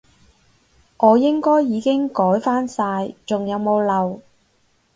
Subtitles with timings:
[0.97, 4.21] 我應該已經改返晒，仲有冇漏？